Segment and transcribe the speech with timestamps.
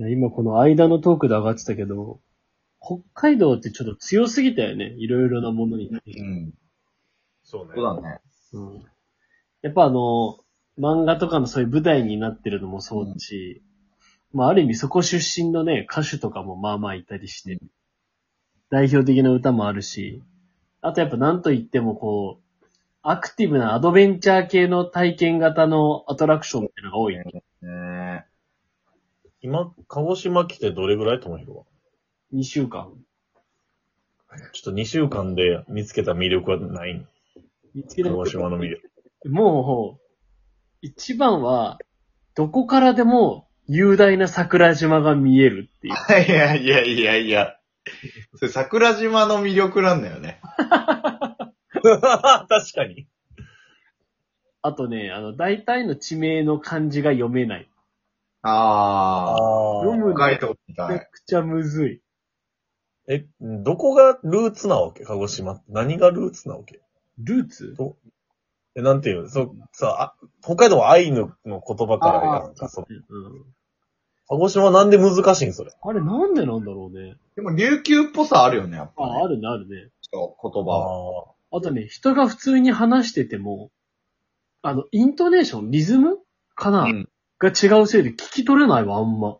[0.00, 2.20] いや今この間のトークで上がってたけど、
[2.80, 4.94] 北海道ってちょっと強すぎたよね。
[4.96, 5.90] いろいろなものに。
[5.90, 6.54] うん。
[7.44, 7.72] そうね。
[7.76, 8.20] そうだね。
[8.54, 8.82] うん。
[9.60, 10.38] やっぱあの、
[10.78, 13.62] 漫画とかのそういう舞台になってるのもそうだし、
[14.32, 17.58] まあある意味そこ出身のね、歌手とかもまあまあいたりして、
[18.70, 20.22] 代表的な歌もあるし、
[20.80, 22.66] あとやっぱなんといってもこう、
[23.02, 27.16] アクティブなアドベンチャー系の体験型のアトラクションっていうのが多い。
[27.18, 28.29] ね
[29.42, 31.64] 今、鹿児島来てどれぐらいともひろは
[32.34, 32.92] ？2週間。
[34.52, 36.94] ちょっと2週間で見つけた魅力はない？
[36.94, 37.06] ん
[37.74, 38.90] 見つけた鹿児島の魅力。
[39.28, 40.00] もう、
[40.82, 41.78] 一番は、
[42.34, 45.94] どこからでも雄大な桜島が見えるっていう。
[45.94, 47.56] いやいやいやいや。
[48.36, 50.40] それ桜島の魅力なんだよね。
[51.82, 53.06] 確かに。
[54.62, 57.68] あとね、あの、大体の地名の漢字が読めない。
[58.42, 60.92] ああ読む北海道みたい。
[60.92, 62.00] めちゃくちゃむずい。
[63.08, 65.04] え、どこがルーツなわけ？
[65.04, 65.64] 鹿児島って。
[65.68, 66.80] 何がルーツなわけ？
[67.18, 67.76] ルーツ？
[68.76, 69.28] え、なんていうの？
[69.28, 72.86] そう、さ、あ北海道は愛のの言葉からやんか、そう。
[72.88, 73.44] うん。
[74.28, 75.72] 鹿児島なんで難しいんそれ？
[75.82, 77.16] あれなんでなんだろうね。
[77.36, 79.12] でも琉球っぽさあるよね、やっぱ、ね。
[79.20, 79.88] あ、あるね、あるね。
[80.12, 81.24] そう言葉は。
[81.52, 83.70] ああとね、人が普通に話してても、
[84.62, 86.18] あの、イントネーション、リズム？
[86.54, 87.08] かな、うん
[87.40, 89.28] が違うせいで聞き取れないわ、あんま。
[89.28, 89.38] あ。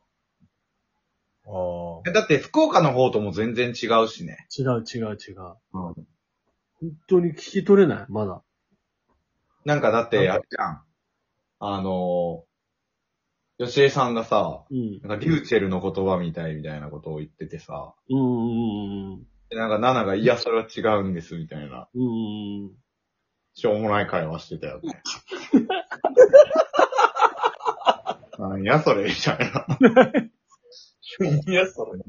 [1.47, 2.13] ああ。
[2.13, 4.47] だって福岡の方とも全然違うしね。
[4.57, 5.41] 違う違う違う。
[5.75, 5.95] うん。
[5.95, 5.97] 本
[7.09, 8.43] 当に聞き取れない、まだ。
[9.67, 10.83] なんかだって、あれじゃん。
[11.59, 15.01] あのー、吉江さんがさ、うん。
[15.03, 19.27] なんかリューチェルの言葉みたいみたいなことを言っててさ、うんうんうんうん。
[19.51, 22.71] でなんかナナが、いや、それは違うんです、みたいな、うんうんうん。
[23.53, 25.03] しょうもない会話してたよね。
[28.49, 29.67] なんや、それ、みたいな。
[31.47, 32.01] いや、それ。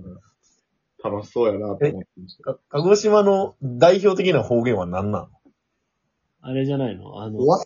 [1.03, 2.43] 楽しそうやな、と思ってました。
[2.53, 5.29] か鹿児島の代表的な方言は何なの？
[6.41, 7.21] あれじゃないの？
[7.21, 7.63] あの、わ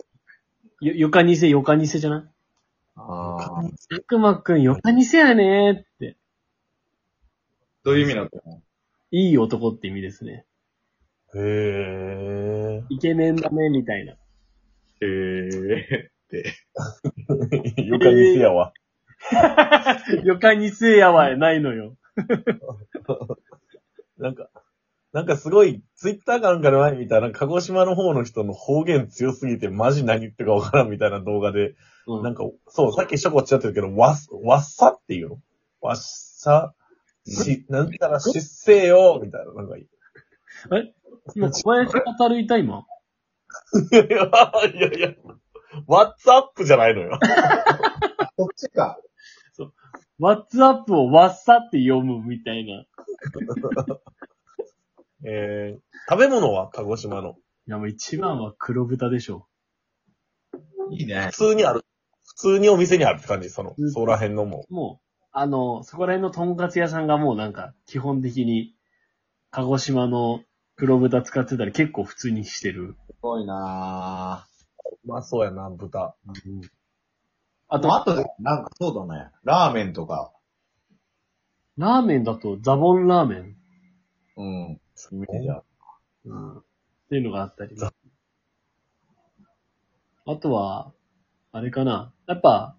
[0.81, 2.23] よ、よかにせ、よかにせじゃない？
[2.95, 3.63] ああ。
[3.93, 6.17] 悪魔くん、よかにせやねーって。
[7.83, 8.61] どういう意味だったの？
[9.11, 10.45] いい男って意味ですね。
[11.35, 12.83] へえ。
[12.89, 14.13] イケメンだね、みたいな。
[14.13, 14.17] へ
[15.01, 16.11] え。
[17.77, 18.73] よか にせやわ。
[20.23, 21.95] よかにせやわやないのよ。
[24.17, 24.49] なんか、
[25.13, 31.75] なんかすごい、ツイッターかなんかで前見たら、鹿児島の方の人の方言強すぎて、マジ何言ってるかわからんみたいな動画で、
[32.07, 32.23] うん。
[32.23, 35.37] なんか、そう、さっきしょこっちゃってるけど、わっ、わっさっていうの？
[35.81, 36.73] わっさ、
[37.25, 39.87] し、なんたら失勢よ、みたいな、なんかいい。
[41.35, 42.85] 今、小林語るいた今。
[43.91, 45.13] いやいやいや、
[45.87, 47.19] ワッツアップじゃないのよ。
[48.37, 48.99] こっちか。
[50.17, 52.73] ワッツアップをわっさって読むみたいな。
[52.73, 52.87] い
[55.27, 57.35] えー、食べ物は鹿児島の？
[57.65, 59.47] や、もう一番は黒豚でしょ。
[60.91, 61.49] いいね普。
[61.49, 61.85] 通にある。
[62.23, 68.75] 普通にお店にあるって感じ、その、そこら辺のももう、あの、そこら辺のとんかつ屋さんがもうなんか、基本的に、
[69.51, 70.43] 鹿児島の
[70.75, 72.95] 黒豚使ってたり結構普通にしてる。
[73.07, 74.47] すごいな
[74.91, 75.07] う。
[75.07, 76.15] まあそうやな、豚。
[77.67, 79.31] ああと、と、あとで、なんかそうだね。
[79.43, 80.31] ラーメンとか。
[81.77, 83.55] ラーメンだとザボンラーメン。
[84.37, 84.81] うん。
[85.11, 85.63] イメージある
[86.25, 86.57] うん。
[86.59, 86.63] っ
[87.09, 87.91] ていうのがあったりザ。
[90.27, 90.91] あとは、
[91.51, 92.13] あれかな。
[92.27, 92.75] やっぱ、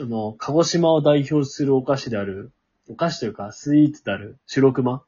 [0.00, 2.52] あの、鹿児島を代表するお菓子である、
[2.88, 5.04] お菓子というか、スイーツである、白熊。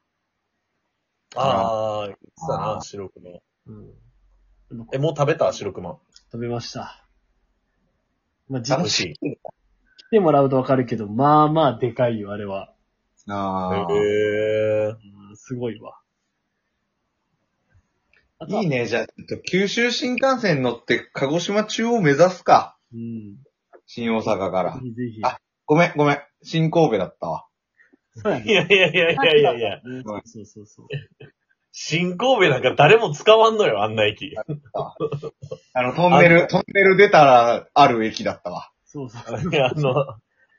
[1.36, 3.30] あー、言ってたあな、白熊。
[3.66, 4.86] うん。
[4.92, 5.98] え、もう食べた白熊。
[6.32, 7.04] 食べました。
[8.48, 9.14] まあ、美実際味しい。
[9.16, 9.38] 来
[10.10, 12.72] てもらうとわかるけど、まあまあでかいよ、あれは。
[13.28, 13.92] ああ。
[13.92, 15.98] へうんすごいわ。
[18.38, 18.86] あとはいいね。
[18.86, 22.76] じゃあ、ちょっと九州新幹線乗って鹿児島中央目指すか。
[22.92, 23.36] うん。
[23.86, 24.80] 新大阪からぜ。
[24.82, 25.20] ひぜひ。
[25.24, 26.18] あごめん、ごめん。
[26.42, 27.46] 新神戸だったわ。
[28.16, 28.18] ー。
[28.18, 28.52] いそうやね。
[28.54, 29.76] やいやいやいやいやいや。
[29.82, 30.86] ねごめんそうそうそう。
[31.72, 34.34] 新神戸なんか誰も使わんのよ、あんな駅。
[35.72, 38.70] あの、トンネル、トンネル出たらある駅だったわ。
[38.86, 39.54] そうそう。
[39.54, 39.94] いや、あの、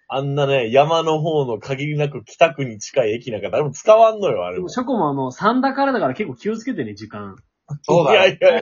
[0.07, 4.69] あんなね、山の方の限りなく北区に近い駅なんか誰も使わんのよ、あれもでも、。
[4.69, 7.35] ショコもあの、三田からだから結構気をつけてね、時間。
[7.83, 8.17] そうだね。
[8.17, 8.61] いやいやい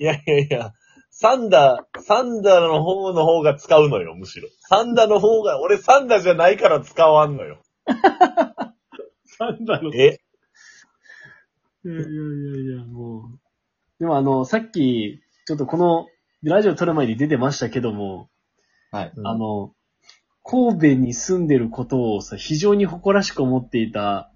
[0.00, 0.72] いやいやいや。
[1.10, 4.48] サンダー、サンダーの方の方が使うのよ、むしろ。
[4.60, 7.58] サンダーの方が、俺サンダーじゃないから使わんのよ。
[9.24, 9.90] 三田の。
[11.88, 13.38] いえやいやいやいや、もう。
[14.00, 16.06] でもあの、さっき、ちょっとこの、
[16.42, 18.28] ラジオ撮る前に出てましたけども、
[18.90, 19.12] はい。
[19.24, 19.72] あの、
[20.44, 24.30] 神戸に住んでることをさ、非常に誇らしく思っていた、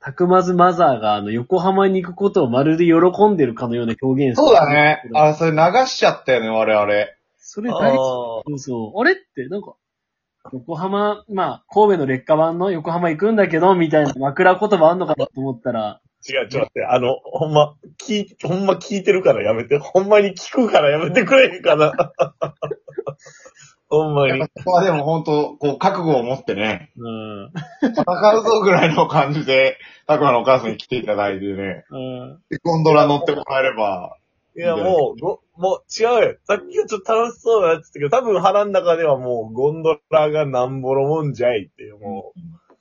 [0.00, 5.02] たくまずマザーが、あの、横浜に行くことをまるで喜んでるかのような表現そうだね。
[5.14, 6.92] あ、それ流しちゃったよね、我々。
[6.92, 7.06] あ
[7.38, 9.00] それ大ーそうそう。
[9.00, 9.74] あれって、なんか、
[10.52, 19.78] 横浜、まあ、神戸の劣化版の横浜行くんだけど、みたいな枕言葉あんのかなと思ったら、違う、ちょっと待って、あの、ほんま、聞い、ほんま聞いてるからやめて。
[19.78, 21.92] ほんまに聞くからやめてくれへんかな。
[23.88, 24.40] ほんまに。
[24.40, 27.52] ここはでも本当こう、覚悟を持ってね、うん。
[27.82, 28.02] 戦
[28.38, 32.42] うぞぐらいの感じで、たくまのお母さんに来ていただいてね、うん。
[32.50, 34.16] でゴンドラ乗ってもらえれば、
[34.58, 36.36] いや、もう、ご、もう、違うよ。
[36.44, 42.40] さっきはちょっと楽しそうだなって言ったけど、多分腹の中ではもう、ゴンドラがなんぼのもんじゃいっていう、もう、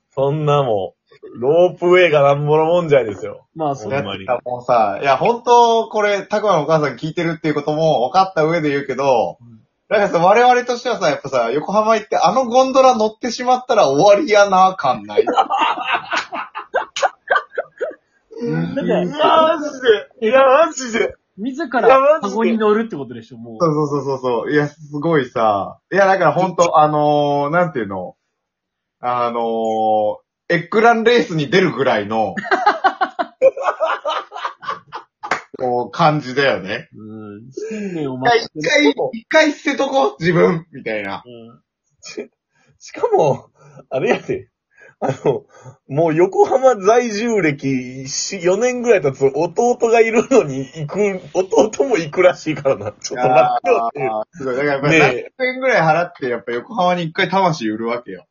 [0.09, 0.96] そんなもう、
[1.35, 3.47] ロープウェイがなんぼのもんじゃいですよ。
[3.55, 9.37] まあ、そんまにだってもうさ、いや、本当これ、たくまのお母さん聞いてるっていうことも分かった上で言うけど、
[9.89, 15.25] だからさ、我々としてはさ、やっぱさ、横浜行ってあのゴンドラ乗ってしまったら終わりやな、感ない。
[18.39, 19.81] うんだって、マジ
[20.19, 23.57] でいや、マジで自いやらマジでカゴに乗るってことでしょ、もう。
[23.59, 24.51] そうそうそうそうそう。
[24.51, 25.79] いや、すごいさ。
[25.91, 28.15] いや、だから本当あのー、なんていうの？
[28.99, 30.17] あのー、
[30.49, 32.35] エッグランレースに出るぐらいの、
[35.59, 36.87] こう、感じだよね。
[36.95, 37.51] うん。
[37.51, 41.23] 新年を一待って回、一回、一回捨てとこう、自分、みたいな。
[41.25, 41.61] うん
[42.79, 43.49] しかも、
[43.89, 44.49] あれやで、
[44.99, 45.45] あの、
[45.87, 52.91] もう横浜在住歴4年ぐらい経つ弟がいるのに行く、弟も行くらしいからな。
[52.93, 54.11] ちょっと待ってよっていう。
[54.11, 54.55] あーすごい。
[54.55, 58.25] だからやっぱりね何円ぐらい払って、やっぱ横浜に一回魂売るわけよ。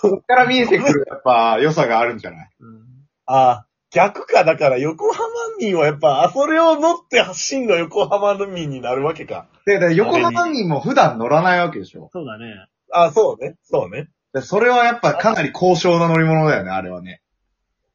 [0.00, 2.50] そっから見えてくる、やっぱ、良さがあるんじゃない？
[2.60, 2.86] うん
[3.26, 4.44] ああ、逆か。
[4.44, 5.26] だから横浜
[5.58, 9.48] 民はやっぱ、あ、それを乗って真の横浜民になるわけか。
[9.64, 12.08] で、だから横浜民も普段乗らないわけでしょ？
[12.12, 12.54] そうだね。
[12.92, 13.56] あそうね。
[13.64, 14.08] そうね。
[14.32, 17.20] でそれはやっぱかなり高尚な乗り物だよね、あれはね。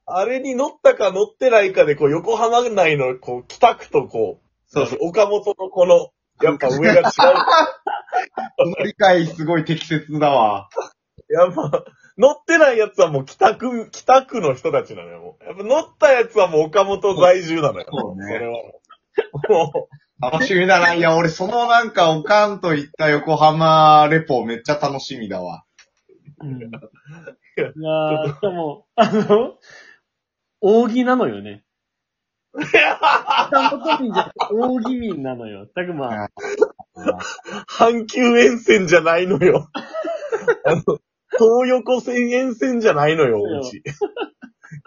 [0.05, 4.99] あれに乗ったか乗ってないかで、こう、横浜内の、こう、北区とこう、そうそう。
[5.01, 6.09] 岡本のこの、
[6.41, 7.03] やっぱ上が違う。
[7.11, 7.23] そ
[8.65, 10.67] の理解すごい適切だわ。
[11.31, 11.85] やっぱ、
[12.17, 15.45] 乗ってないやつはもう北区、北区の人たちなのよ、もう。
[15.45, 17.85] やっぱ乗ったやつはもう岡本在住なのよ。
[17.91, 18.81] そうねそれはもう。
[19.49, 19.89] も
[20.21, 20.93] 楽しみだな。
[20.93, 25.65] いや、俺そのなんかおかんと行った横浜レポめっちゃ楽しみだわ。
[26.41, 26.59] うん。
[26.59, 26.61] い
[27.55, 29.57] やーしかも、あの、
[30.61, 31.63] 扇なのよね。
[32.53, 35.67] 北本民扇民なのよ。
[35.67, 36.27] たくま、
[37.67, 39.69] 阪急沿線じゃないのよ。
[40.65, 40.99] あの、
[41.37, 43.83] 東横線沿線じゃないのよ、うち。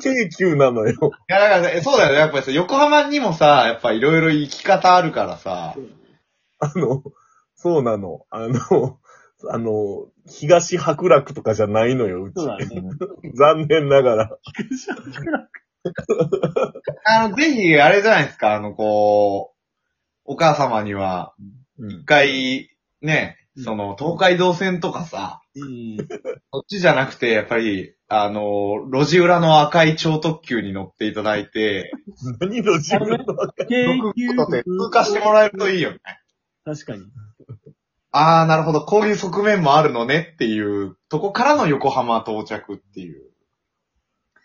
[0.02, 0.92] 京急なのよ。
[0.92, 2.18] いや、だからね、そうだよね。
[2.18, 5.74] やっぱりさ、横浜にもさ、やっぱいろいろ行き方あるからさ。
[6.58, 7.02] あの、
[7.54, 8.26] そうなの。
[8.30, 8.98] あの、
[9.50, 12.34] あの、東白楽とかじゃないのよ、うち。
[12.36, 12.66] そうだね。
[13.34, 14.38] 残念ながら。
[17.04, 19.58] あの、ぜひ、あれじゃないですか、あの、こう、
[20.24, 21.34] お母様には、
[21.78, 22.70] うん一回、
[23.02, 25.96] ね、うんその、東海道線とかさ、うん。
[26.52, 31.92] そっちじゃなくて、やっぱり、あの、路地裏の赤い超特急に乗っていただいて、
[32.40, 33.24] 何の自分の
[33.68, 36.00] 京僕急ことで通過してもらえるといいよね。
[36.64, 37.04] 確かに。
[38.10, 43.30] あー、なるほど、こういう側面もあるのねっていう、とこからの横浜到着っていう。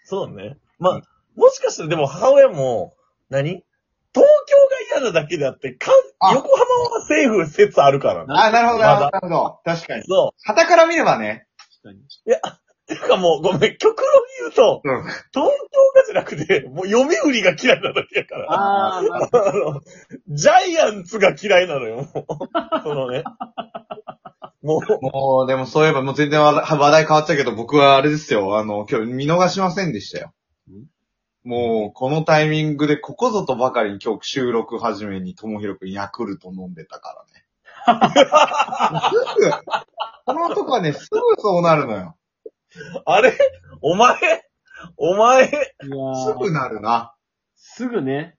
[0.04, 0.58] そうね。
[0.80, 1.02] まあ、
[1.36, 2.96] もしかしたらでも母親も、
[3.30, 3.64] 何？
[4.12, 4.58] 東京
[4.96, 8.28] が嫌なだけであって、かんあ横浜はセーフ説あるからね。
[8.30, 9.60] あー、なるほど、なるほど。
[9.64, 10.04] 確かに。
[10.04, 11.48] そ旗から見ればね。
[11.82, 12.00] 確かに。
[12.00, 12.30] う。
[12.30, 12.40] いや、
[12.88, 14.08] てかもう、ごめん、極論
[14.42, 15.04] 言うと、うん。
[15.04, 18.48] 東京がじゃなくて、もう読売が嫌いなだけやから。
[18.50, 19.82] あー、なるほあの、
[20.28, 22.06] ジャイアンツが嫌いなのよ、もう。
[22.84, 23.24] そのね。
[24.62, 28.58] もう、もう、でもそういえばもう全然話題変わっちゃうけど、僕はあれですよ。
[28.58, 30.34] あの、今日見逃しませんでしたよ。
[31.50, 37.44] もう、このタイミングでここぞとばかりに今日収録始めに、ともひろくんヤクルト飲んでたからね。
[39.10, 39.52] すぐ、
[40.28, 42.16] この男はね、すぐそうなるのよ。
[43.04, 43.36] あれ？
[43.82, 44.16] お前？
[44.96, 45.48] お前？
[45.48, 47.16] すぐなるな。
[47.56, 48.38] すぐね、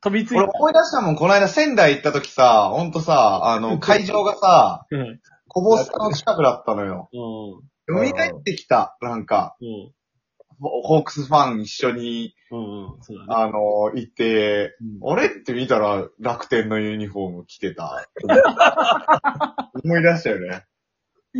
[0.00, 0.44] 飛びついた。
[0.44, 5.20] 俺思い出したもん、この間仙台行った時さ、ほんとさ、あの、会場がさ、うん。
[5.48, 7.10] こぼすの近くだったのよ。
[7.88, 8.08] うん。
[8.08, 9.92] 蘇ってきた、なんか、うん。
[10.68, 12.58] ホークスファン一緒に、うん。
[12.58, 13.02] うん。
[13.02, 13.28] そうだね。
[13.30, 18.08] あの、行って、うんあれって見たら楽天のユニフォーム着てた。
[19.84, 20.64] 思い出したよね。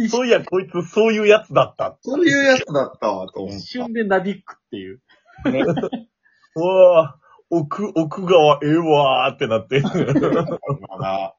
[0.08, 1.98] そういや、こいつそういうやつだった。
[2.00, 5.00] そういうやつだったわ、と思っ一瞬でナディックっていう。
[5.44, 5.50] た。
[5.50, 5.60] ね、
[6.56, 9.80] うわぁ、奥、奥川ええわーってなって。
[9.82, 9.90] ま
[10.98, 11.36] だ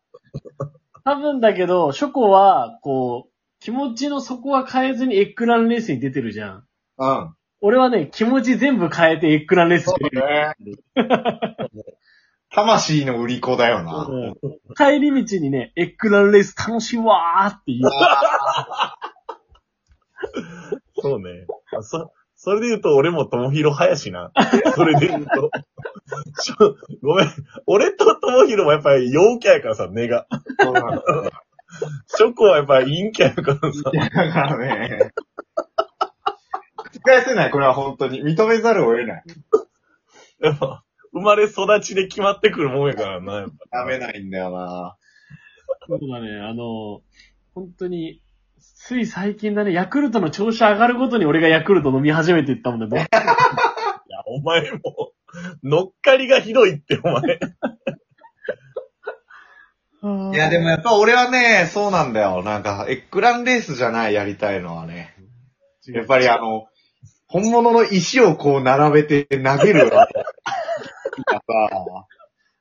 [1.03, 6.67] 多分だけど、ショコは、こう、気持ちの底は変えずにエッグランレースに出てるじゃん。
[6.97, 7.35] うん。
[7.65, 10.21] 俺はね、気持ち全部変えてエッグランレース出る。
[12.51, 14.05] 魂の売り子だよな。
[14.05, 14.35] うん
[14.75, 17.89] 帰り道にね、エッグランレース楽しいわーって言う。
[21.01, 21.45] そうね。
[21.77, 24.33] あそ、それで言うと俺も友広派やしな。
[24.75, 25.49] それで言うと。
[26.41, 27.27] ちょごめん。
[27.65, 30.27] 俺と友広もやっぱり陽キャやからさ、根が。
[30.59, 31.31] そうなんだよ
[32.15, 33.89] チョコはやっぱり陰キャやからさ。
[33.89, 35.13] だからね。
[37.03, 38.21] 返せない、これは本当に。
[38.23, 39.23] 認めざるを得ない。
[40.41, 40.83] やっぱ、
[41.13, 43.79] 生まれ育ちで決まってくるもんやからな、やっぱ。
[43.79, 44.97] ダメないんだよな。
[45.87, 47.01] そうだね、あの、
[47.53, 48.21] 本当に、
[48.59, 53.07] つい最近だね、ヤクルトの調子上がるごとに俺がヤクルト飲み始めていったもんね。
[53.11, 53.15] い
[54.11, 55.13] や、お前も、
[55.63, 57.39] 乗っかりがひどいって、お前。
[60.33, 62.43] いや、でもやっぱ俺はね、そうなんだよ。
[62.43, 65.15] なんか、エッグランレースじゃない、やりたいのはね。
[65.87, 66.67] やっぱりあの、
[67.33, 69.89] 本物の石をこう並べて投げる。
[69.89, 72.05] がさ、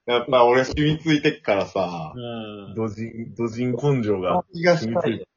[0.06, 4.42] やっぱ俺染みついてっからさ、うん土人、土人根性が。
[4.54, 5.28] 気がしたい。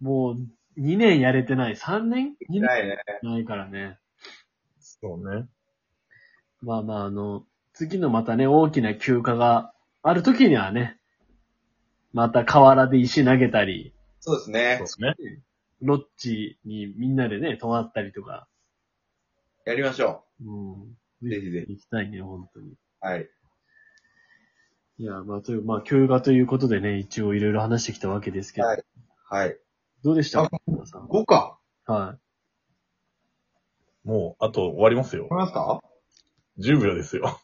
[0.00, 1.74] もう、2年やれてない。
[1.74, 2.96] 3年 ?2 年ないね。
[3.22, 3.98] ないからね。
[4.80, 5.46] そうね。
[6.62, 7.44] まあまあ、あの、
[7.74, 10.98] 次のまたね、大きな休暇がある時にはね、
[12.14, 14.86] また河原で石投げたり、そうですねそう。
[14.86, 15.14] ですね。
[15.80, 18.48] ロッジにみんなでね、泊まったりとか、
[19.64, 21.28] やりましょうん。
[21.28, 22.70] ぜひぜ行きたいね、本当に。
[22.70, 22.76] う。
[23.00, 23.28] はい。
[24.98, 28.84] いや、まあ、という、まあ、休暇ということでね、一応いろいろ話してきたわけですけど、はい
[29.28, 29.58] はい。
[30.04, 30.42] どうでした？
[30.42, 31.58] あか皆さん5か。
[31.86, 32.16] は
[34.04, 35.28] もう、あと終わりますよわ。
[35.30, 35.80] かりますか
[36.60, 37.40] ？10秒ですよ。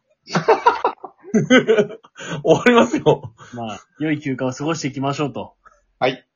[2.44, 3.34] 終わりますよ。
[3.52, 3.56] い。
[3.56, 5.56] まあ、良い休暇を過ごしていきましょうと。
[5.98, 6.26] はい。